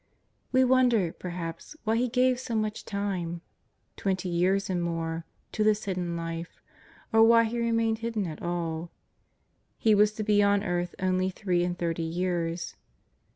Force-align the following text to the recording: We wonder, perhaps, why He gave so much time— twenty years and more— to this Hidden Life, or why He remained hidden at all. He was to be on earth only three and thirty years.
We 0.51 0.63
wonder, 0.63 1.13
perhaps, 1.13 1.75
why 1.83 1.95
He 1.97 2.09
gave 2.09 2.39
so 2.39 2.55
much 2.55 2.85
time— 2.85 3.41
twenty 3.97 4.29
years 4.29 4.67
and 4.67 4.81
more— 4.81 5.25
to 5.51 5.63
this 5.63 5.85
Hidden 5.85 6.15
Life, 6.17 6.59
or 7.13 7.21
why 7.21 7.43
He 7.43 7.59
remained 7.59 7.99
hidden 7.99 8.25
at 8.25 8.41
all. 8.41 8.89
He 9.77 9.93
was 9.93 10.11
to 10.13 10.23
be 10.23 10.41
on 10.41 10.63
earth 10.63 10.95
only 10.97 11.29
three 11.29 11.63
and 11.63 11.77
thirty 11.77 12.01
years. 12.01 12.75